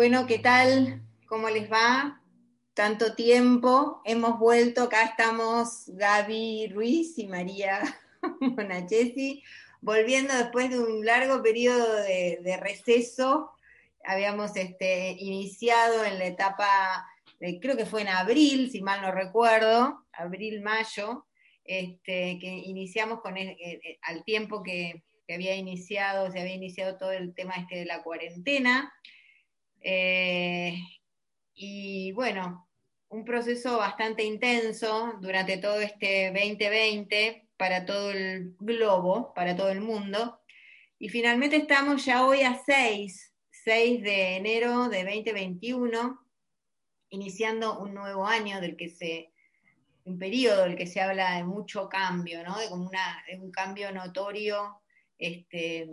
[0.00, 1.02] Bueno, ¿qué tal?
[1.26, 2.22] ¿Cómo les va?
[2.72, 7.82] Tanto tiempo, hemos vuelto, acá estamos Gaby Ruiz y María
[8.40, 9.42] Monachesi,
[9.82, 13.50] volviendo después de un largo periodo de, receso.
[14.02, 17.06] Habíamos este, iniciado en la etapa,
[17.60, 21.26] creo que fue en abril, si mal no recuerdo, abril-mayo,
[21.62, 23.54] este, que iniciamos con el,
[24.00, 28.02] al tiempo que, que había iniciado, se había iniciado todo el tema este de la
[28.02, 28.90] cuarentena.
[29.80, 30.76] Eh,
[31.54, 32.68] y bueno,
[33.08, 39.80] un proceso bastante intenso durante todo este 2020 para todo el globo, para todo el
[39.80, 40.40] mundo.
[40.98, 46.20] Y finalmente estamos ya hoy a 6, 6 de enero de 2021,
[47.10, 49.32] iniciando un nuevo año del que se,
[50.04, 52.58] un periodo del que se habla de mucho cambio, ¿no?
[52.58, 54.80] De como una, de un cambio notorio
[55.18, 55.88] este,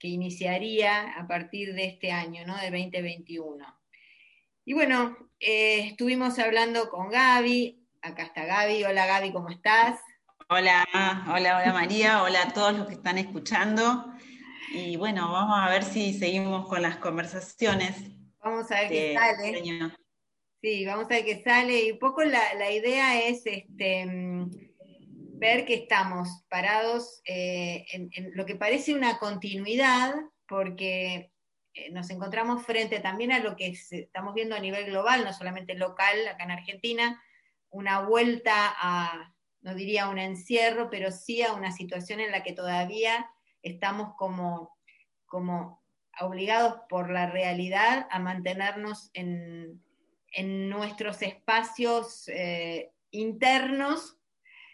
[0.00, 2.56] que iniciaría a partir de este año, ¿no?
[2.56, 3.64] De 2021.
[4.64, 10.00] Y bueno, eh, estuvimos hablando con Gaby, acá está Gaby, hola Gaby, ¿cómo estás?
[10.48, 10.86] Hola,
[11.28, 14.06] hola, hola María, hola a todos los que están escuchando.
[14.72, 17.96] Y bueno, vamos a ver si seguimos con las conversaciones.
[18.42, 19.92] Vamos a ver qué sale.
[20.62, 21.84] Sí, vamos a ver qué sale.
[21.84, 24.06] Y un poco la, la idea es este,
[25.40, 30.14] ver que estamos parados eh, en, lo que parece una continuidad,
[30.46, 31.32] porque
[31.72, 35.74] eh, nos encontramos frente también a lo que estamos viendo a nivel global, no solamente
[35.74, 37.22] local, acá en Argentina,
[37.70, 42.52] una vuelta a, no diría un encierro, pero sí a una situación en la que
[42.52, 43.26] todavía
[43.62, 44.76] estamos como,
[45.24, 45.82] como
[46.20, 49.82] obligados por la realidad a mantenernos en,
[50.68, 54.19] nuestros espacios eh, internos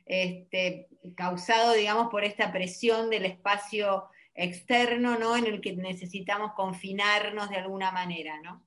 [0.07, 5.37] este, causado, digamos, por esta presión del espacio externo, ¿no?
[5.37, 8.65] En el que necesitamos confinarnos de alguna manera, ¿no?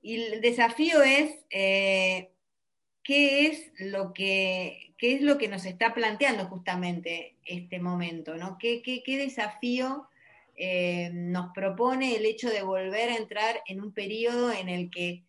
[0.00, 2.32] Y el desafío es eh,
[3.02, 8.56] qué es lo que qué es lo que nos está planteando justamente este momento, ¿no?
[8.56, 10.08] ¿Qué, desafío
[10.54, 15.24] eh, nos propone el hecho de volver a entrar en un periodo en el que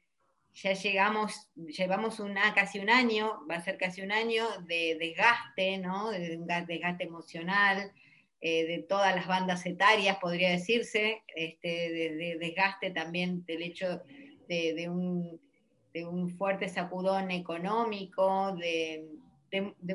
[0.56, 5.80] ya llegamos, llevamos una, casi un año, va a ser casi un año de desgaste,
[5.80, 6.12] ¿no?
[6.12, 7.92] De un desgaste emocional,
[8.40, 14.02] eh, de todas las bandas etarias, podría decirse, este, de, desgaste también del hecho
[14.48, 15.40] de, un,
[16.38, 19.08] fuerte sacudón económico, de,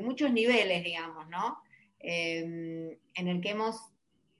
[0.00, 1.58] muchos niveles, digamos, ¿no?
[2.00, 3.76] Em, en el que hemos,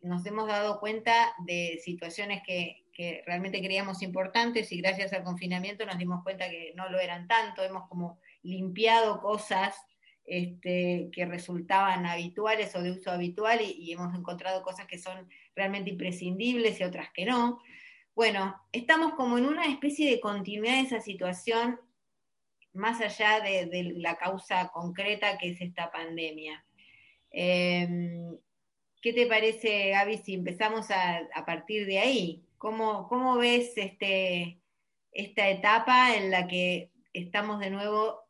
[0.00, 5.86] nos hemos dado cuenta de situaciones que, que realmente creíamos importantes y gracias al confinamiento
[5.86, 9.76] nos dimos cuenta que no lo eran tanto, hemos como limpiado cosas
[10.25, 15.91] este, que resultaban habituales o de uso habitual y, hemos encontrado cosas que son realmente
[15.91, 17.60] imprescindibles y otras que no.
[18.16, 21.78] Bueno, estamos como en una especie de continuidad de esa situación
[22.72, 26.64] más allá de, la causa concreta que es esta pandemia.
[27.31, 28.37] Em,
[29.00, 32.47] ¿Qué te parece, Gaby, si empezamos a, a partir de ahí?
[32.58, 34.60] ¿Cómo, ves este,
[35.12, 38.28] esta etapa en la que estamos de nuevo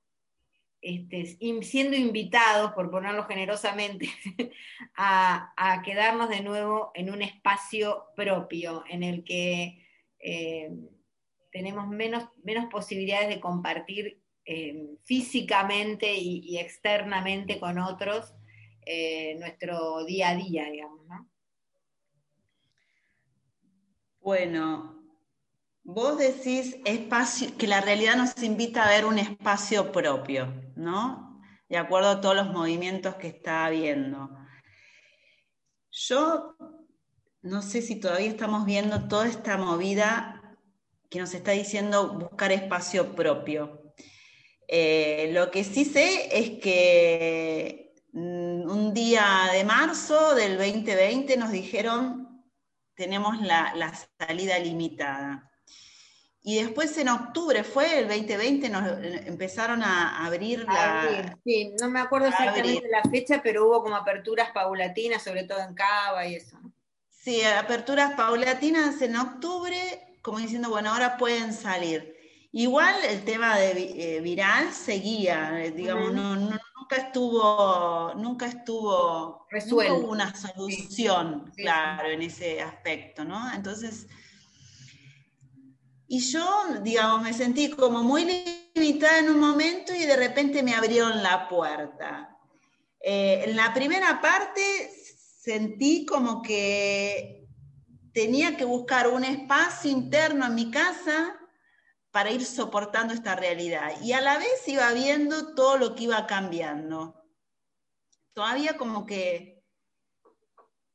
[0.81, 1.25] este,
[1.63, 4.09] siendo invitados, por ponerlo generosamente,
[4.97, 9.85] a, quedarnos de nuevo en un espacio propio, en el que
[10.21, 10.71] eh,
[11.51, 18.35] tenemos menos, menos posibilidades de compartir eh, físicamente y, externamente con otros
[18.87, 21.29] eh, nuestro día a día, digamos, ¿no?
[24.29, 24.95] Bueno,
[25.85, 31.41] vos decís espacio, que la realidad nos invita a ver un espacio propio, ¿no?
[31.67, 34.29] De acuerdo a todos los movimientos que está habiendo.
[35.91, 36.57] Yo
[37.41, 40.59] no sé si todavía estamos viendo toda esta movida
[41.09, 43.95] que nos está diciendo buscar espacio propio.
[44.69, 51.51] Eh, lo que sí sé es que mm, un día de marzo del 2020 nos
[51.51, 52.28] dijeron
[52.99, 55.49] tenemos la, salida limitada.
[56.43, 61.37] Y después en octubre, fue el 2020, nos empezaron a abrir la...
[61.45, 65.75] sí, no me acuerdo exactamente la fecha, pero hubo como aperturas paulatinas, sobre todo en
[65.75, 66.59] Cava y eso.
[67.09, 69.77] Sí, aperturas paulatinas en octubre,
[70.21, 72.17] como diciendo, bueno, ahora pueden salir.
[72.51, 76.13] Igual el tema de eh, viral seguía, eh, digamos,
[76.89, 80.09] nunca estuvo, nunca estuvo, Resuelto.
[80.09, 83.53] una solución, claro, en ese aspecto, ¿no?
[83.53, 84.07] Entonces,
[86.07, 88.27] y yo, digamos, me sentí como muy
[88.75, 92.35] limitada en un momento y de repente me abrieron la puerta.
[93.01, 94.63] Eh, en la primera parte
[95.41, 97.47] sentí como que
[98.15, 101.39] tenía que buscar un espacio interno en mi casa
[102.19, 103.93] para ir soportando esta realidad.
[104.03, 107.15] Y a la vez iba viendo todo lo que iba cambiando.
[108.33, 109.65] Todavía como que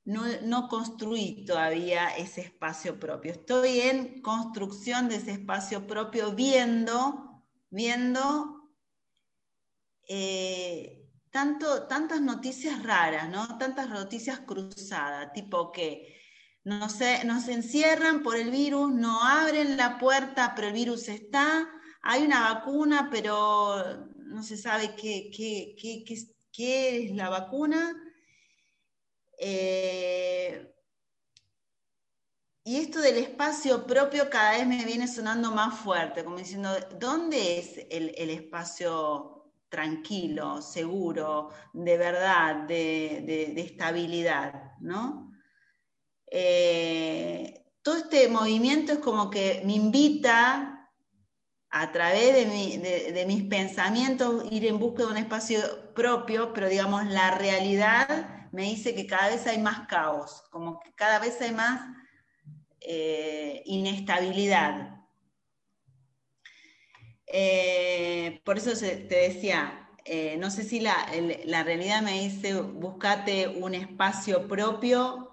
[0.03, 3.31] no, construí todavía ese espacio propio.
[3.31, 8.69] Estoy en construcción de ese espacio propio, viendo, viendo
[10.09, 13.57] eh, tanto, tantas noticias raras, ¿no?
[13.57, 16.21] Tantas noticias cruzadas, tipo que
[16.63, 21.69] no se, nos encierran por el virus, no abren la puerta, pero el virus está,
[22.01, 26.07] hay una vacuna, pero no se sabe qué, qué,
[26.97, 27.93] es la vacuna.
[29.37, 30.69] Eh,
[32.65, 37.59] y esto del espacio propio cada vez me viene sonando más fuerte, como diciendo, ¿dónde
[37.59, 44.71] es el, espacio tranquilo, seguro, de verdad, de, de estabilidad?
[44.79, 45.22] ¿no?
[46.35, 50.89] Eh, todo este movimiento es como que me invita
[51.69, 57.37] a través de, mis pensamientos ir en busca de un espacio propio, pero digamos la
[57.37, 61.81] realidad me dice que cada vez hay más caos, como que cada vez hay más
[62.79, 65.01] eh, inestabilidad.
[67.27, 69.87] Eh, por eso te decía,
[70.39, 70.95] no sé si la,
[71.45, 75.32] la realidad me dice, buscate un espacio propio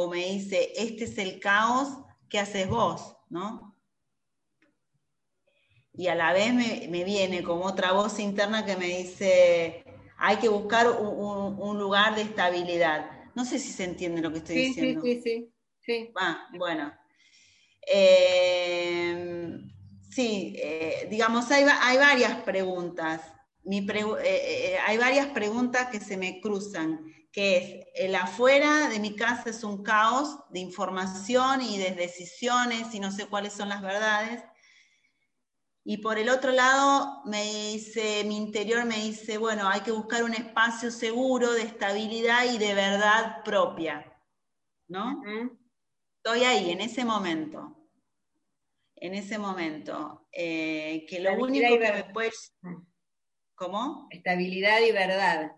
[0.00, 1.88] o me dice, este es el caos,
[2.28, 3.16] ¿qué haces vos?
[3.30, 3.76] ¿No?
[5.92, 9.82] Y a la vez me, viene como otra voz interna que me dice,
[10.16, 13.10] hay que buscar un, lugar de estabilidad.
[13.34, 15.02] No sé si se entiende lo que estoy diciendo.
[15.02, 16.12] Sí, sí, sí.
[16.14, 16.94] Ah, bueno.
[17.92, 19.58] Eh,
[20.12, 23.20] sí, eh, digamos, hay, varias preguntas.
[23.64, 27.00] Eh, hay varias preguntas que se me cruzan
[27.38, 32.92] que es el afuera de mi casa es un caos de información y de decisiones
[32.92, 34.42] y no sé cuáles son las verdades.
[35.84, 40.24] Y por el otro lado, me dice, mi interior me dice, bueno, hay que buscar
[40.24, 44.20] un espacio seguro de estabilidad y de verdad propia,
[44.88, 45.22] ¿no?
[46.16, 47.88] Estoy ahí, en ese momento.
[48.96, 50.26] En ese momento.
[50.32, 52.32] Eh, que lo único que me puede...
[53.54, 54.08] ¿Cómo?
[54.10, 55.57] Estabilidad y verdad.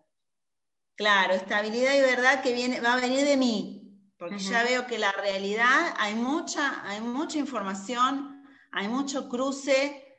[1.00, 4.98] Claro, estabilidad y verdad que viene, va a venir de mí, porque ya veo que
[4.98, 10.18] la realidad hay mucha, hay mucha información, hay mucho cruce,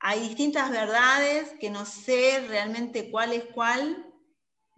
[0.00, 4.12] hay distintas verdades que no sé realmente cuál es cuál,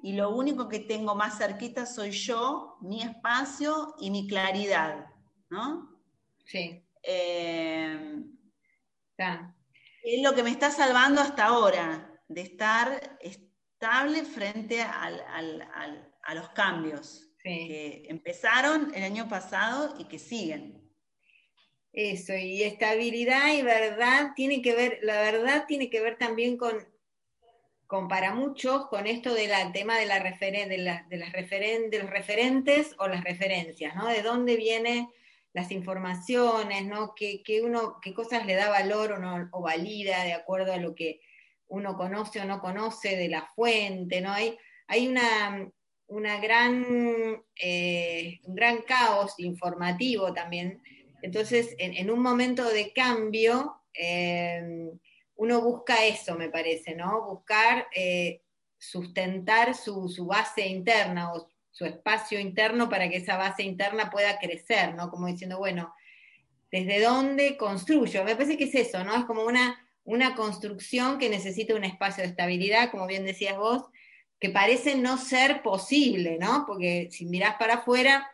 [0.02, 5.06] y lo único que tengo más cerquita soy yo, mi espacio y mi claridad,
[5.48, 6.02] ¿no?
[6.44, 6.86] Sí.
[7.02, 8.24] Eh,
[10.02, 13.18] es lo que me está salvando hasta ahora, de estar
[14.24, 20.82] frente a los cambios que empezaron el año pasado y que siguen.
[21.92, 26.74] Eso, y estabilidad y verdad tiene que ver, la verdad tiene que ver también con,
[27.86, 32.00] con para muchos, con esto del tema de, la referen de, de, las referen de
[32.00, 34.08] los referentes o las referencias, ¿no?
[34.08, 35.08] De dónde vienen
[35.52, 37.14] las informaciones, ¿no?
[37.14, 40.96] ¿Qué, uno, qué cosas le da valor o, no, o valida de acuerdo a lo
[40.96, 41.20] que
[41.74, 44.32] uno conoce o no conoce de la fuente, ¿no?
[44.32, 45.68] Hay, hay una,
[46.06, 50.80] una gran, eh, un gran caos informativo también.
[51.22, 54.88] Entonces, en, un momento de cambio, eh,
[55.36, 57.26] uno busca eso, me parece, ¿no?
[57.26, 58.42] Buscar eh,
[58.78, 64.38] sustentar su, su, base interna o su espacio interno para que esa base interna pueda
[64.38, 65.10] crecer, ¿no?
[65.10, 65.94] Como diciendo, bueno,
[66.70, 68.22] ¿desde dónde construyo?
[68.22, 69.16] Me parece que es eso, ¿no?
[69.16, 73.84] Es como una una construcción que necesita un espacio de estabilidad, como bien decías vos,
[74.38, 76.64] que parece no ser posible, ¿no?
[76.66, 78.30] Porque si mirás para afuera,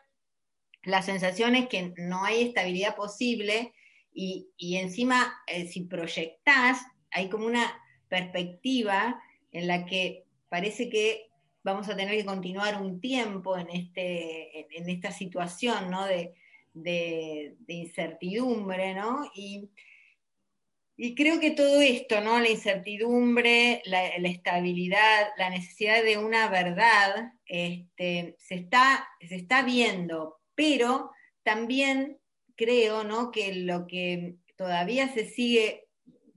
[0.83, 3.73] la sensación es que no hay estabilidad posible
[4.13, 9.23] y, encima eh, si proyectás, hay como una perspectiva
[9.53, 11.31] en la que parece que
[11.63, 16.07] vamos a tener que continuar un tiempo en, este, en, esta situación ¿no?
[16.07, 16.35] de,
[16.75, 19.31] de, incertidumbre, ¿no?
[19.35, 19.71] Y
[21.03, 22.39] y creo que todo esto, ¿no?
[22.41, 30.43] La incertidumbre, la, estabilidad, la necesidad de una verdad, este, se, está, se está viendo,
[30.55, 31.11] pero
[31.43, 32.19] también
[32.55, 33.31] creo ¿no?
[33.31, 35.89] que lo que todavía se sigue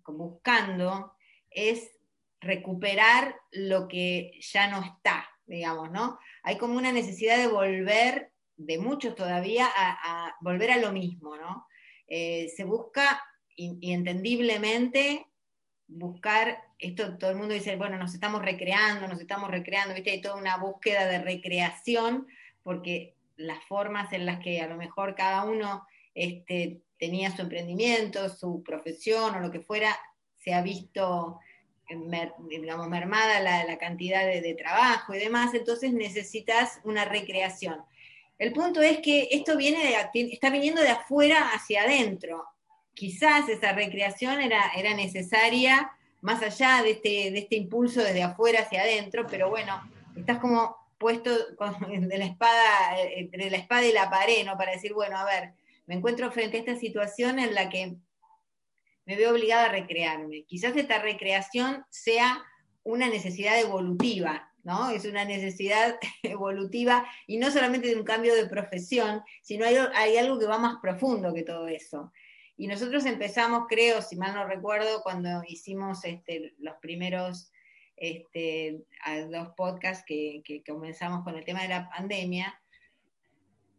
[0.07, 1.13] buscando
[1.49, 1.99] es
[2.39, 6.17] recuperar lo que ya no está, digamos, ¿no?
[6.41, 11.67] Hay como una necesidad de volver, de muchos todavía, a, volver a lo mismo, ¿no?
[12.07, 13.21] Eh, se busca,
[13.55, 15.25] y, entendiblemente,
[15.87, 20.11] buscar, esto todo el mundo dice, bueno, nos estamos recreando, nos estamos recreando, ¿viste?
[20.11, 22.27] Hay toda una búsqueda de recreación,
[22.63, 28.29] porque las formas en las que a lo mejor cada uno este, tenía su emprendimiento,
[28.29, 29.97] su profesión o lo que fuera,
[30.37, 31.39] se ha visto
[32.49, 37.83] digamos, mermada la, cantidad de, trabajo y demás, entonces necesitas una recreación.
[38.37, 42.45] El punto es que esto viene de, está viniendo de afuera hacia adentro.
[42.93, 48.61] Quizás esa recreación era, era necesaria más allá de este, de este impulso desde afuera
[48.61, 49.81] hacia adentro, pero bueno,
[50.15, 51.29] estás como puesto
[51.89, 54.57] de la espada, entre la espada y la pared, ¿no?
[54.57, 55.53] Para decir, bueno, a ver,
[55.85, 57.97] me encuentro frente a esta situación en la que
[59.05, 60.45] me veo obligada a recrearme.
[60.45, 62.41] Quizás esta recreación sea
[62.83, 64.91] una necesidad evolutiva, ¿no?
[64.91, 70.17] Es una necesidad evolutiva y no solamente de un cambio de profesión, sino hay, hay,
[70.17, 72.11] algo que va más profundo que todo eso.
[72.55, 77.51] Y nosotros empezamos, creo, si mal no recuerdo, cuando hicimos este, los primeros
[77.95, 78.83] este,
[79.31, 82.59] dos podcasts que, que comenzamos con el tema de la pandemia,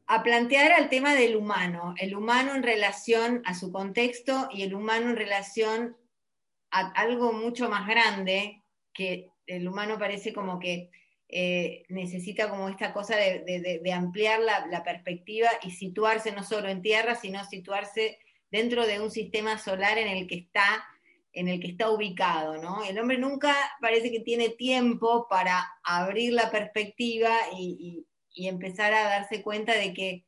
[0.06, 4.74] a plantear al tema del humano, el humano en relación a su contexto y el
[4.74, 5.96] humano en relación
[6.70, 8.62] a algo mucho más grande,
[8.92, 10.90] que el humano parece como que
[11.28, 17.14] eh, necesita como esta cosa de, ampliar la, perspectiva y situarse no solo en tierra,
[17.14, 18.18] sino situarse
[18.54, 20.87] dentro de un sistema solar en el que está
[21.32, 22.84] en el que está ubicado, ¿no?
[22.84, 28.06] El hombre nunca parece que tiene tiempo para abrir la perspectiva y
[28.37, 30.25] empezar a darse cuenta de que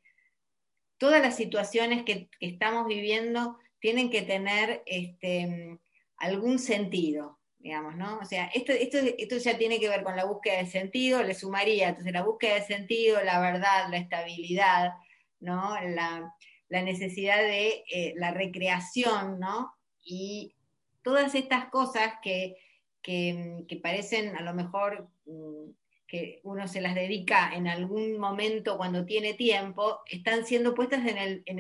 [0.99, 5.79] todas las situaciones que, estamos viviendo tienen que tener este,
[6.17, 8.19] algún sentido, digamos, ¿no?
[8.19, 11.35] O sea, esto, esto, esto ya tiene que ver con la búsqueda de sentido, le
[11.35, 14.95] sumaría, entonces la búsqueda de sentido, la verdad, la estabilidad,
[15.39, 15.81] ¿no?
[15.83, 16.35] La,
[16.69, 19.73] necesidad de eh, la recreación, ¿no?
[20.05, 20.55] Y
[21.03, 22.57] todas estas cosas que,
[23.03, 25.71] que parecen a lo mejor mm,
[26.07, 31.19] que uno se las dedica en algún momento cuando tiene tiempo, están siendo puestas en
[31.19, 31.59] el, en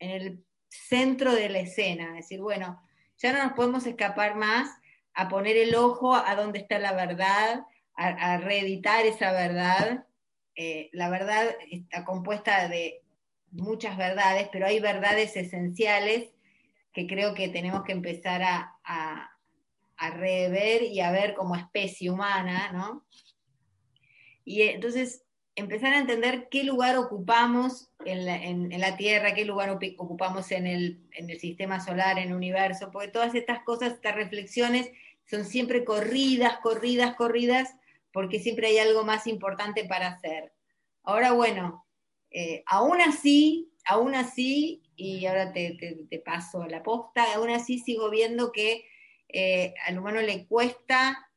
[0.00, 2.18] el, centro de la escena.
[2.18, 2.82] Es decir, bueno,
[3.18, 4.70] ya no nos podemos escapar más
[5.12, 10.06] a poner el ojo a dónde está la verdad, a, reeditar esa verdad.
[10.54, 13.01] Eh, la verdad está compuesta de
[13.52, 16.30] muchas verdades, pero hay verdades esenciales
[16.92, 19.28] que creo que tenemos que empezar a, a,
[20.10, 23.06] rever y a ver como especie humana, ¿no?
[24.44, 30.66] Y entonces empezar a entender qué lugar ocupamos en la, Tierra, qué lugar ocupamos en
[30.66, 34.90] el, sistema solar, en el universo, porque todas estas cosas, estas reflexiones
[35.30, 37.76] son siempre corridas, corridas, corridas,
[38.12, 40.52] porque siempre hay algo más importante para hacer.
[41.04, 41.86] Ahora, bueno,
[42.32, 48.52] eh, aún así, aún así, y ahora te, paso la posta, aún así sigo viendo
[48.52, 48.84] que
[49.28, 51.30] eh, al humano le cuesta,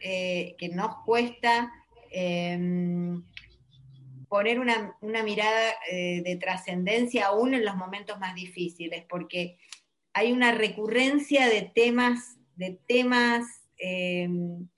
[0.00, 1.72] eh, que nos cuesta
[2.10, 3.22] Em,
[4.28, 9.58] poner una, mirada eh, de trascendencia aún en los momentos más difíciles, porque
[10.12, 13.46] hay una recurrencia de temas, de temas,
[13.78, 14.68] em,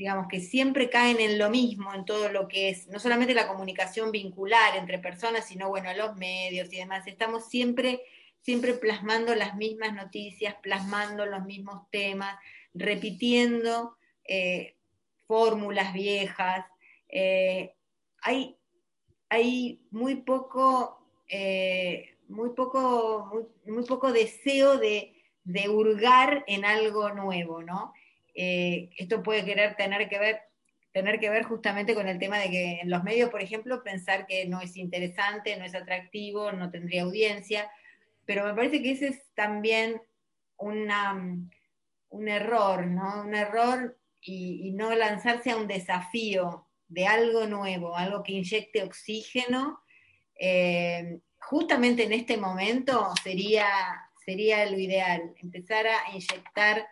[0.00, 3.46] digamos, que siempre caen en lo mismo, en todo lo que es, no solamente la
[3.46, 7.06] comunicación vincular entre personas, sino, bueno, los medios y demás.
[7.06, 8.02] Estamos siempre,
[8.40, 12.36] siempre plasmando las mismas noticias, plasmando los mismos temas,
[12.74, 13.96] repitiendo.
[14.24, 14.74] Eh,
[15.30, 16.66] fórmulas viejas.
[17.08, 17.76] Eh,
[18.22, 18.56] hay,
[19.28, 25.14] hay, muy poco, eh, muy poco, muy, poco deseo de,
[25.68, 27.92] hurgar en algo nuevo, ¿no?
[28.34, 30.40] Eh, esto puede querer tener que ver
[30.92, 34.26] tener que ver justamente con el tema de que en los medios, por ejemplo, pensar
[34.26, 37.70] que no es interesante, no es atractivo, no tendría audiencia,
[38.24, 40.02] pero me parece que ese es también
[40.56, 41.14] una,
[42.10, 43.22] un error, ¿no?
[43.22, 49.80] Un error y, no lanzarse a un desafío de algo nuevo, algo que inyecte oxígeno,
[50.38, 53.66] eh, justamente en este momento sería,
[54.24, 56.86] sería lo ideal, empezar a inyectar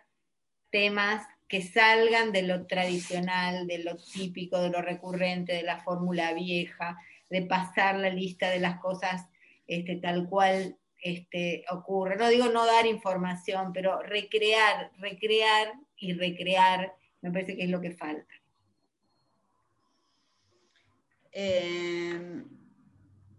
[0.71, 6.33] temas que salgan de lo tradicional, de lo típico, de lo recurrente, de la fórmula
[6.33, 6.97] vieja,
[7.29, 9.27] de pasar la lista de las cosas
[9.67, 12.17] este, tal cual este, ocurre.
[12.17, 17.81] No digo no dar información, pero recrear, recrear y recrear me parece que es lo
[17.81, 18.33] que falta.
[21.31, 22.43] Eh,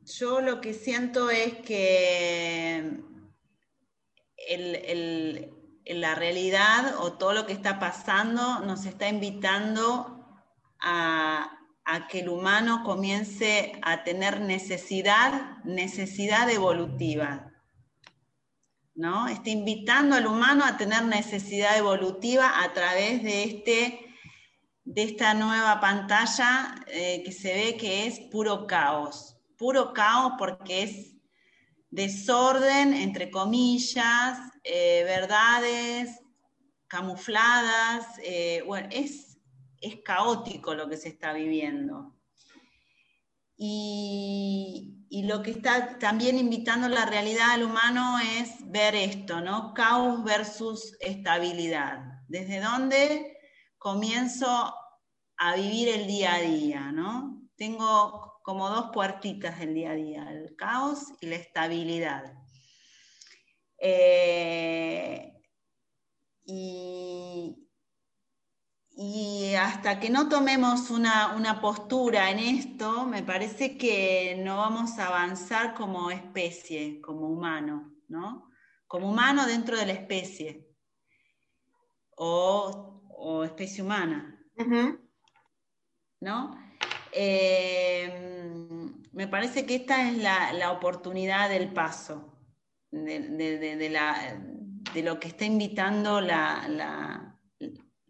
[0.04, 2.92] yo lo que siento es que
[5.94, 10.26] la realidad o todo lo que está pasando nos está invitando
[10.80, 11.56] a,
[12.08, 17.50] que el humano comience a tener necesidad, necesidad evolutiva.
[18.94, 19.26] ¿no?
[19.26, 24.14] Está invitando al humano a tener necesidad evolutiva a través de, este,
[24.84, 29.36] de esta nueva pantalla eh, que se ve que es puro caos.
[29.58, 31.16] Puro caos porque es
[31.90, 36.20] desorden, entre comillas, eh, verdades
[36.90, 39.38] camufladas, eh, bueno, es,
[39.80, 42.16] es caótico lo que se está viviendo.
[43.56, 49.74] Y, lo que está también invitando la realidad al humano es ver esto, ¿no?
[49.74, 52.22] Caos versus estabilidad.
[52.26, 53.36] ¿Desde dónde
[53.76, 54.74] comienzo
[55.36, 57.42] a vivir el día a día, ¿no?
[57.56, 62.39] Tengo como dos puertitas del día a día, el caos y la estabilidad.
[63.80, 65.32] Eh,
[66.44, 67.56] y,
[69.58, 75.74] hasta que no tomemos una, postura en esto, me parece que no vamos a avanzar
[75.74, 78.50] como especie, como humano, ¿no?
[78.86, 80.68] Como humano dentro de la especie
[82.16, 84.38] o, especie humana,
[86.20, 86.56] ¿no?
[87.12, 88.30] Eh,
[89.12, 92.39] me parece que esta es la, oportunidad del paso,
[92.90, 93.90] de,
[95.02, 96.18] lo que está invitando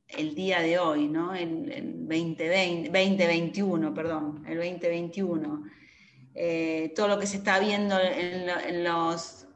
[0.08, 1.34] el día de hoy, ¿no?
[1.34, 5.64] el, 2021, perdón, el 2021.
[6.34, 9.46] Eh, todo lo que se está viendo en, los,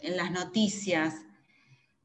[0.00, 1.14] en las noticias,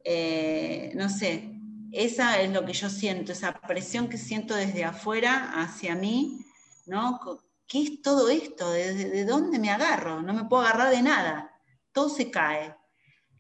[0.04, 1.56] eh, no sé,
[1.92, 6.46] esa es lo que yo siento, esa presión que siento desde afuera hacia mí,
[6.86, 7.20] ¿no?
[7.68, 8.72] ¿Qué es todo esto?
[8.72, 10.22] ¿De, dónde me agarro?
[10.22, 11.59] No me puedo agarrar de nada.
[11.92, 12.76] Todo se cae.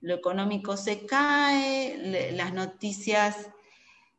[0.01, 3.49] Lo económico se cae, las noticias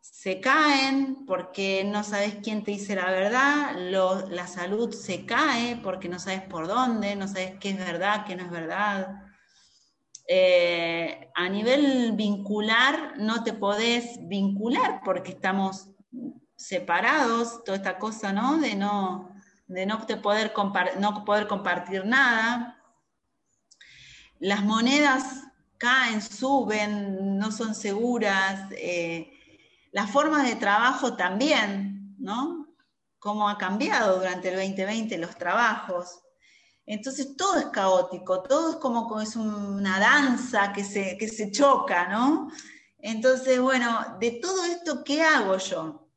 [0.01, 6.09] se caen porque no sabes quién te dice la verdad, la salud se cae porque
[6.09, 9.23] no sabes por dónde, no sabes qué es verdad, qué no es verdad.
[10.27, 15.91] Eh, a nivel vincular no te podés vincular porque estamos
[16.55, 18.59] separados, toda esta cosa, ¿no?
[18.59, 19.35] De no,
[19.67, 20.53] de no poder,
[20.99, 22.80] no poder compartir nada.
[24.41, 25.45] Las monedas
[25.79, 28.71] caen, suben, no son seguras.
[28.73, 29.31] Eh,
[29.93, 32.67] las formas de trabajo también, ¿no?
[33.19, 36.23] Cómo ha cambiado durante el 2020 los trabajos.
[36.87, 42.09] Entonces todo es caótico, todo es como es una danza que se, que se choca,
[42.09, 42.51] ¿no?
[42.99, 46.09] Entonces, bueno, de todo esto, ¿qué hago yo?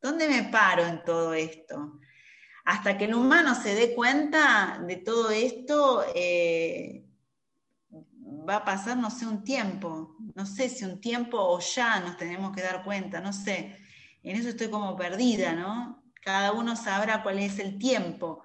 [0.00, 1.98] ¿Dónde me paro en todo esto?
[2.64, 7.05] Hasta que el humano se dé cuenta de todo esto, eh,
[8.48, 10.16] va a pasar, no sé, un tiempo.
[10.34, 13.76] No sé si un tiempo o ya nos tenemos que dar cuenta, no sé.
[14.22, 16.02] En eso estoy como perdida, ¿no?
[16.22, 18.42] Cada uno sabrá cuál es el tiempo.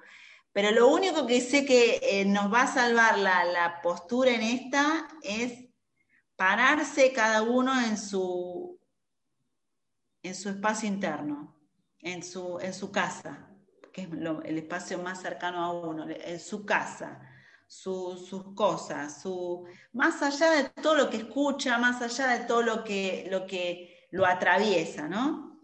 [0.53, 5.07] Pero lo único que sé que eh, nos va a salvar la, postura en esta
[5.23, 5.69] es
[6.35, 8.79] pararse cada uno en su,
[10.23, 11.55] en su espacio interno,
[11.99, 13.47] en su, en su casa,
[13.93, 17.21] que es el espacio más cercano a uno, en su casa,
[17.71, 22.83] sus cosas, su, más allá de todo lo que escucha, más allá de todo lo
[22.83, 25.61] que lo, que lo atraviesa, ¿no?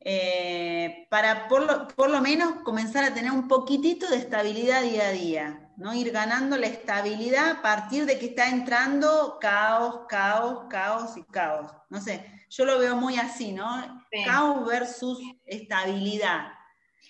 [0.00, 5.72] Eh, para por lo, menos comenzar a tener un poquitito de estabilidad día a día,
[5.78, 5.94] ¿no?
[5.94, 11.72] Ir ganando la estabilidad a partir de que está entrando caos, caos, caos y caos.
[11.88, 14.04] No sé, yo lo veo muy así, ¿no?
[14.26, 16.48] Caos versus estabilidad.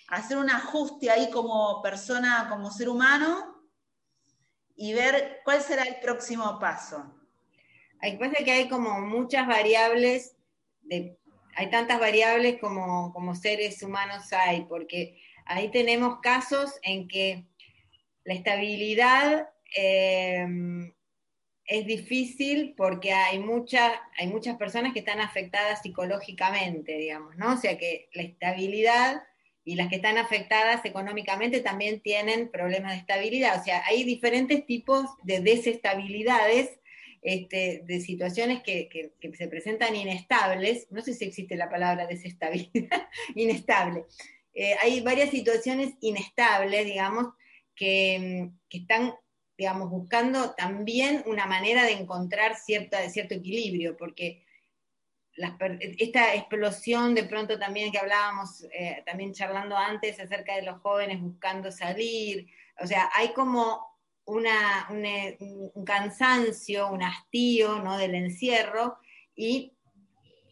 [0.07, 3.54] Hacer un ajuste ahí como persona, como ser humano
[4.75, 7.13] y ver cuál será el próximo paso.
[7.99, 10.35] Hay que que hay como muchas variables
[11.55, 17.45] hay tantas variables como, seres humanos hay, porque ahí tenemos casos en que
[18.25, 20.45] la estabilidad eh,
[21.65, 23.41] es difícil porque hay,
[24.17, 27.53] hay muchas personas que están afectadas psicológicamente, digamos, ¿no?
[27.53, 29.23] O sea que la estabilidad
[29.65, 33.59] y las que están afectadas económicamente también tienen problemas de estabilidad.
[33.59, 36.69] O sea, hay diferentes tipos de desestabilidades
[37.23, 44.05] este, de situaciones que, se presentan inestables, no sé si existe la palabra desestabilidad, inestable.
[44.53, 47.33] Eh, hay varias situaciones inestables, digamos,
[47.75, 49.15] que, están,
[49.57, 54.44] digamos, buscando también una manera de encontrar cierta, cierto equilibrio, porque
[55.37, 61.21] esta explosión de pronto también que hablábamos, eh, también charlando antes acerca de los jóvenes
[61.21, 62.47] buscando salir,
[62.81, 63.95] O sea, hay como
[64.25, 67.97] una, un, cansancio, un hastío ¿no?
[67.97, 68.97] del encierro
[69.35, 69.73] y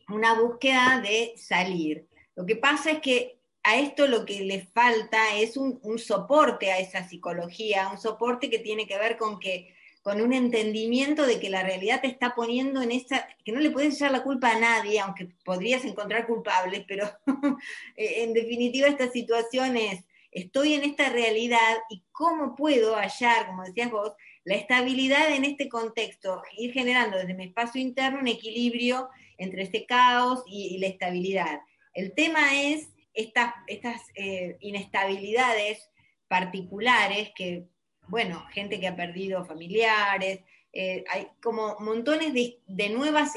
[0.09, 2.07] una búsqueda de salir.
[2.35, 6.79] Lo que pasa es que a esto lo que le falta es un, soporte a
[6.79, 11.49] esa psicología, un soporte que tiene que ver con que con un entendimiento de que
[11.49, 14.59] la realidad te está poniendo en esa, que no le puedes echar la culpa a
[14.59, 17.09] nadie, aunque podrías encontrar culpables, pero
[17.95, 23.91] en definitiva esta situación es, estoy en esta realidad y cómo puedo hallar, como decías
[23.91, 24.11] vos,
[24.43, 29.85] la estabilidad en este contexto, ir generando desde mi espacio interno un equilibrio entre este
[29.85, 31.61] caos y, la estabilidad.
[31.93, 35.89] El tema es estas, estas eh, inestabilidades
[36.27, 37.67] particulares que
[38.07, 40.41] bueno, gente que ha perdido familiares,
[40.75, 43.33] eh, hay como montones de, nuevas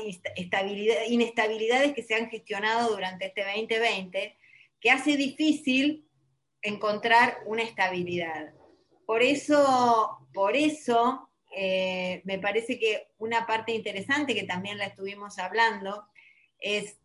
[1.08, 4.36] inestabilidades que se han gestionado durante este 2020
[4.80, 6.08] que hace difícil
[6.62, 8.54] encontrar una estabilidad.
[9.04, 15.38] Por eso, por eso eh, me parece que una parte interesante que también la estuvimos
[15.38, 16.06] hablando
[16.58, 16.98] es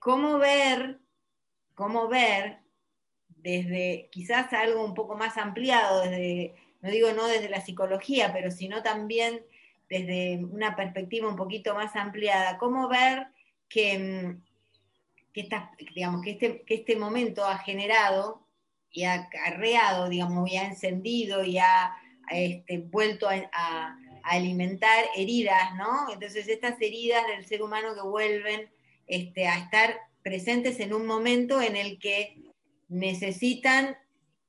[0.00, 0.98] cómo ver,
[1.74, 2.58] cómo ver
[3.28, 8.50] desde quizás algo un poco más ampliado, desde no digo no desde la psicología, pero
[8.50, 9.42] sino también
[9.88, 13.28] desde una perspectiva un poquito más ampliada, cómo ver
[13.68, 15.42] que, mm,
[15.94, 18.46] digamos, que, este, que este momento ha generado
[18.90, 21.96] y ha acarreado, digamos, y ha encendido y ha
[22.30, 26.12] este, vuelto a, alimentar heridas, ¿no?
[26.12, 28.70] Entonces estas heridas del ser humano que vuelven
[29.08, 32.36] este, a estar presentes en un momento en el que
[32.88, 33.96] necesitan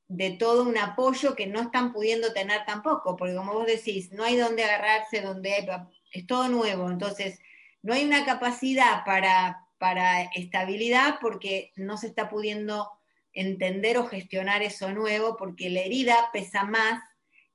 [0.08, 4.24] de todo un apoyo que no están pudiendo tener tampoco, porque como vos decís, no
[4.24, 5.68] hay donde agarrarse, donde hay,
[6.12, 7.40] es todo nuevo, entonces
[7.82, 12.90] no hay una capacidad para, para estabilidad porque no se está pudiendo
[13.34, 17.02] entender o gestionar eso nuevo, porque la herida pesa más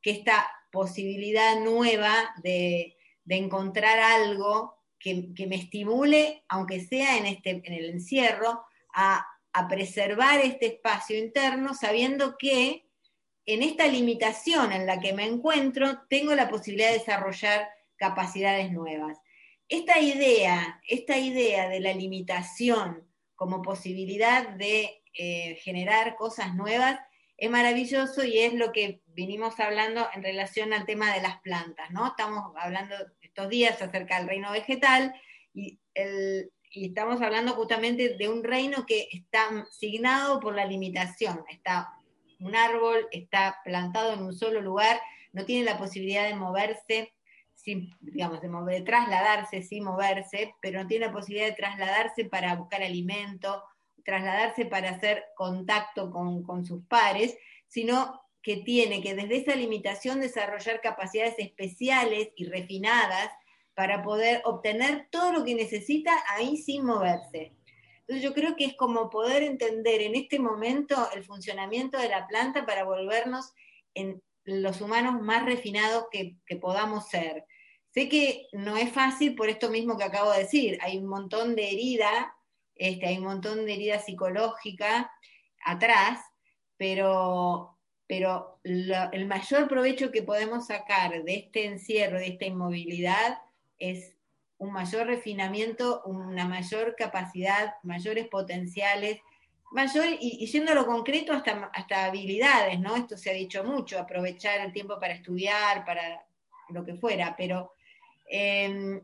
[0.03, 2.95] que esta posibilidad nueva de,
[3.31, 9.27] encontrar algo que, que, me estimule, aunque sea en, este, en el encierro, a
[9.59, 12.87] a preservar este espacio interno sabiendo que
[13.45, 19.19] en esta limitación en la que me encuentro tengo la posibilidad de desarrollar capacidades nuevas.
[19.69, 27.01] Esta idea, esta idea de la limitación como posibilidad de eh, generar cosas nuevas
[27.37, 31.91] es maravilloso y es lo que vinimos hablando en relación al tema de las plantas,
[31.91, 32.07] ¿no?
[32.07, 35.15] Estamos hablando estos días acerca del reino vegetal
[35.53, 41.45] y el, y estamos hablando justamente de un reino que está signado por la limitación.
[41.49, 41.95] Está
[42.41, 45.01] un árbol, está plantado en un solo lugar,
[45.33, 47.13] no tiene la posibilidad de moverse,
[48.01, 52.83] digamos, de, mover, trasladarse sin moverse, pero no tiene la posibilidad de trasladarse para buscar
[52.83, 53.63] alimento,
[54.05, 60.21] trasladarse para hacer contacto con, con sus pares, sino que tiene que desde esa limitación
[60.21, 63.31] desarrollar capacidades especiales y refinadas
[63.79, 67.53] para poder obtener todo lo que necesita ahí sin moverse.
[68.01, 72.27] Entonces yo creo que es como poder entender en este momento el funcionamiento de la
[72.27, 73.53] planta para volvernos
[73.95, 77.45] en los humanos más refinados que, podamos ser.
[77.95, 81.55] Sé que no es fácil por esto mismo que acabo de decir, hay un montón
[81.55, 82.35] de herida,
[82.75, 85.09] este, hay un montón de herida psicológica
[85.65, 86.19] atrás,
[86.77, 93.39] pero, pero el mayor provecho que podemos sacar de este encierro, de esta inmovilidad,
[93.79, 94.17] es
[94.59, 99.21] un mayor refinamiento, una mayor capacidad, mayores potenciales,
[99.71, 102.97] mayor, y, yendo a lo concreto, hasta, hasta habilidades, ¿no?
[102.97, 106.27] Esto se ha dicho mucho, aprovechar el tiempo para estudiar, para
[106.71, 107.73] lo que fuera, pero
[108.29, 109.01] em,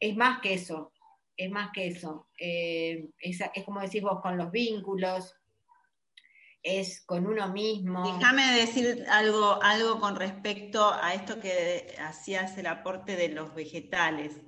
[0.00, 0.92] es más que eso,
[1.36, 2.26] es más que eso.
[2.38, 5.36] Em, es, es, como decís vos, con los vínculos,
[6.66, 8.18] es con uno mismo.
[8.18, 14.40] Déjame decir algo, algo con respecto a esto que hacías el aporte de los vegetales.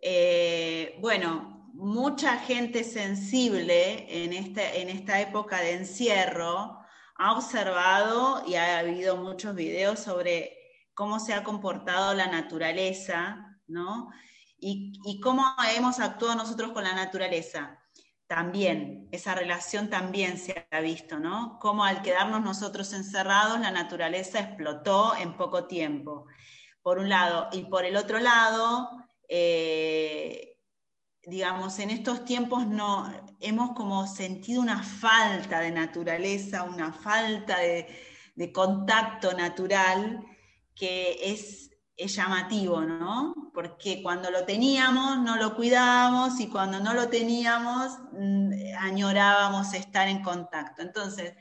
[0.00, 6.78] Eh, bueno, mucha gente sensible en, este, en esta época de encierro
[7.16, 10.56] ha observado y ha habido muchos videos sobre
[10.94, 14.08] cómo se ha comportado la naturaleza, ¿no?
[14.60, 15.44] Y cómo
[15.76, 17.78] hemos actuado nosotros con la naturaleza
[18.28, 21.58] también, esa relación también se ha visto, ¿no?
[21.58, 26.26] Como al quedarnos nosotros encerrados, la naturaleza explotó en poco tiempo,
[26.82, 27.48] por un lado.
[27.52, 28.90] Y por el otro lado,
[29.28, 30.58] eh,
[31.24, 33.10] digamos, en estos tiempos no,
[33.40, 40.22] hemos como sentido una falta de naturaleza, una falta de contacto natural
[40.74, 43.50] que es es llamativo, ¿no?
[43.52, 50.06] Porque cuando lo teníamos no lo cuidábamos y cuando no lo teníamos mm, añorábamos estar
[50.06, 50.82] en contacto.
[50.82, 51.34] Entonces,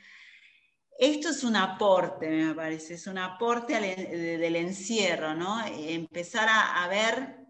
[0.97, 5.63] esto es un aporte, me parece, es un aporte del encierro, ¿no?
[5.63, 7.45] Empezar a, ver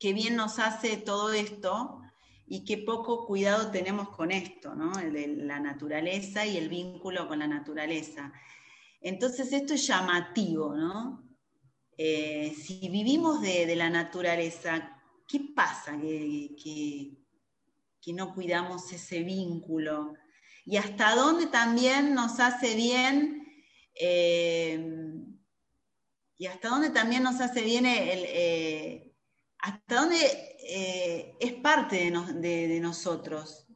[0.00, 2.00] qué bien nos hace todo esto
[2.44, 4.98] y qué poco cuidado tenemos con esto, ¿no?
[4.98, 8.32] El de la naturaleza y el vínculo con la naturaleza.
[9.00, 11.23] Entonces esto es llamativo, ¿no?
[11.96, 17.16] Eh, si vivimos de, la naturaleza, ¿qué pasa que,
[18.08, 20.14] no cuidamos ese vínculo?
[20.66, 23.46] y hasta dónde también nos hace bien,
[23.94, 24.82] eh,
[26.38, 29.14] y hasta dónde también nos hace bien el, eh,
[29.58, 33.66] hasta dónde es parte de, nosotros,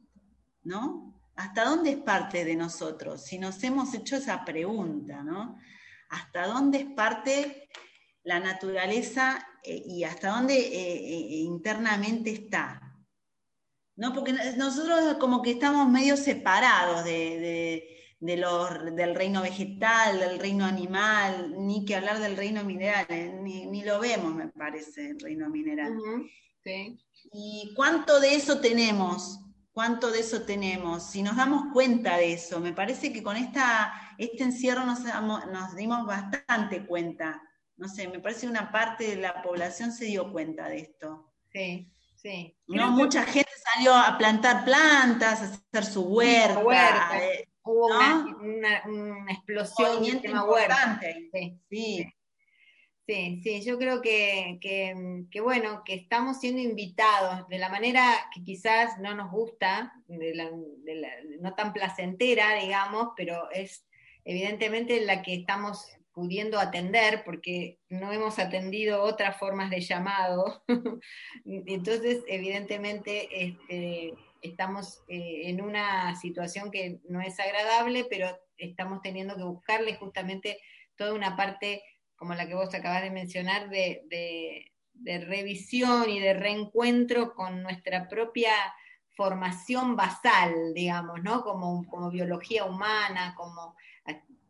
[0.63, 1.21] ¿no?
[1.35, 3.23] ¿Hasta dónde es parte de nosotros?
[3.23, 5.59] Si nos hemos hecho esa pregunta, ¿no?
[6.09, 7.69] ¿Hasta dónde es parte
[8.29, 12.89] la naturaleza y hasta dónde internamente está?
[13.99, 14.13] ¿no?
[14.13, 17.85] Porque nosotros como que estamos medio separados de,
[18.21, 23.99] del reino vegetal, del reino animal, ni que hablar del reino mineral, eh, ni, lo
[23.99, 25.97] vemos, me parece, el reino mineral.
[27.33, 29.41] ¿Y cuánto de eso tenemos?
[29.73, 31.03] ¿Cuánto de eso tenemos?
[31.03, 35.75] Si nos damos cuenta de eso, me parece que con esta, este encierro nos, nos
[35.75, 37.41] dimos bastante cuenta.
[37.79, 41.31] No sé, me parece que una parte de la población se dio cuenta de esto.
[41.51, 41.91] Sí.
[42.15, 42.53] Sí.
[42.67, 47.23] No, mucha gente salió a plantar plantas, a hacer su huerta.
[47.23, 47.87] Eh, Hubo
[48.41, 48.83] una,
[49.29, 50.99] explosión en tema huerta.
[51.31, 51.57] Sí.
[51.69, 52.13] sí.
[53.09, 54.59] Sí, yo creo que,
[55.41, 59.93] bueno, que estamos siendo invitados de la manera que quizás no nos gusta,
[61.39, 63.87] no tan placentera, digamos, pero es
[64.25, 70.63] evidentemente la que estamos pudiendo atender, porque no hemos atendido otras formas de llamado.
[71.45, 79.35] Entonces, evidentemente, este, estamos eh, en una situación que no es agradable, pero estamos teniendo
[79.35, 80.59] que buscarle justamente
[80.95, 81.83] toda una parte,
[82.15, 84.03] como la que vos acabas de mencionar, de,
[84.93, 88.51] de revisión y de reencuentro con nuestra propia
[89.15, 91.43] formación basal, digamos, ¿no?
[91.43, 93.75] Como, como biología humana, como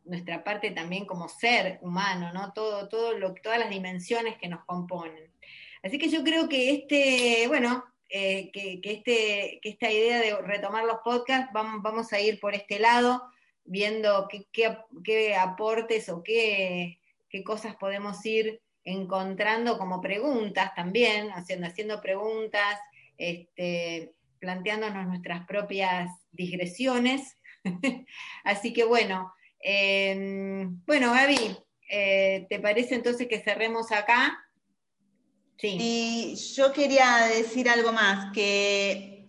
[0.09, 2.51] nuestra parte también como ser humano, ¿no?
[2.53, 5.31] Todo, todo lo, todas las dimensiones que nos componen.
[5.83, 10.83] Así que yo creo que este, bueno, eh, que, este, que esta idea de retomar
[10.83, 13.21] los podcasts, vamos, vamos a ir por este lado,
[13.63, 14.47] viendo qué,
[15.03, 22.79] qué, aportes o qué, qué, cosas podemos ir encontrando como preguntas también, haciendo, haciendo preguntas,
[23.17, 27.37] este, planteándonos nuestras propias digresiones.
[28.43, 31.57] Así que bueno, Em, bueno, Gaby,
[31.89, 34.37] eh, ¿te parece entonces que cerremos acá?
[35.57, 35.77] Sí.
[35.79, 39.19] Y yo quería decir algo más, que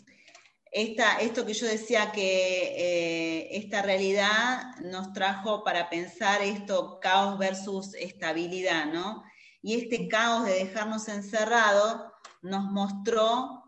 [0.72, 7.38] esta, esto que yo decía que eh, esta realidad nos trajo para pensar esto, caos
[7.38, 9.24] versus estabilidad, ¿no?
[9.62, 12.02] Y este caos de dejarnos encerrados
[12.42, 13.64] nos mostró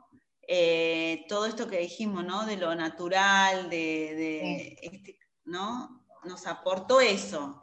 [0.47, 2.47] eh, todo esto que dijimos, ¿no?
[2.47, 6.02] De lo natural, de, este, ¿no?
[6.25, 7.61] Nos aportó eso.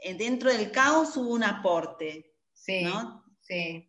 [0.00, 2.34] Eh, dentro del caos hubo un aporte.
[2.52, 2.84] Sí,
[3.40, 3.88] sí.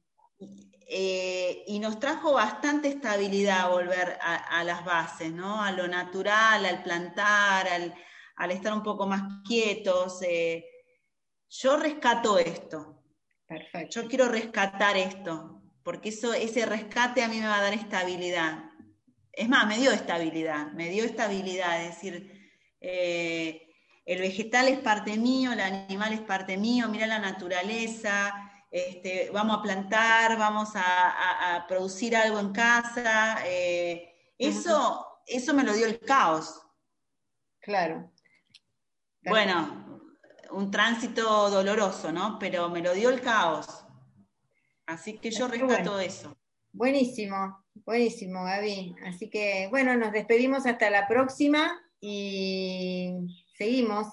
[0.91, 5.61] Eh, y nos trajo bastante estabilidad volver a, las bases, ¿no?
[5.61, 10.21] A lo natural, al plantar, al, estar un poco más quietos.
[10.23, 10.65] Eh.
[11.49, 13.03] yo rescato esto.
[13.47, 14.01] Perfecto.
[14.01, 18.63] Yo quiero rescatar esto, porque eso, ese rescate a mí me va a dar estabilidad.
[19.31, 22.38] Es más, me dio estabilidad, me dio estabilidad, es decir,
[22.81, 23.69] eh,
[24.05, 29.59] el vegetal es parte mío, el animal es parte mío, mira la naturaleza, este, vamos
[29.59, 33.37] a plantar, vamos a, producir algo en casa.
[33.45, 36.59] Eh, eso, eso me lo dio el caos.
[37.59, 38.11] Claro.
[39.21, 40.01] Bueno,
[40.51, 42.39] un tránsito doloroso, ¿no?
[42.39, 43.85] Pero me lo dio el caos.
[44.85, 46.35] Así que yo rescato eso.
[46.71, 48.95] Buenísimo, buenísimo, Gaby.
[49.05, 54.07] Así que, bueno, nos despedimos hasta la próxima y seguimos.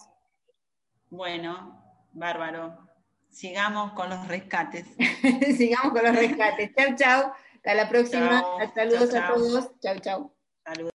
[1.11, 2.79] Bueno, bárbaro.
[3.31, 4.87] Sigamos con los rescates.
[5.57, 6.72] Sigamos con los rescates.
[6.75, 7.33] chau, chau.
[7.57, 8.42] Hasta la próxima.
[8.75, 9.70] Saludos a todos.
[9.81, 10.33] Chau, chau.
[10.64, 10.92] Saludos.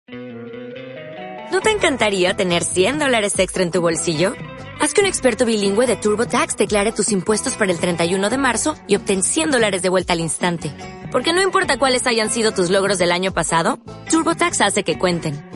[1.51, 4.35] ¿No te encantaría tener 100 dólares extra en tu bolsillo?
[4.79, 8.77] Haz que un experto bilingüe de TurboTax declare tus impuestos para el 31 de marzo
[8.87, 10.71] y obtén 100 dólares de vuelta al instante.
[11.11, 13.79] Porque no importa cuáles hayan sido tus logros del año pasado,
[14.11, 15.56] TurboTax hace que cuenten.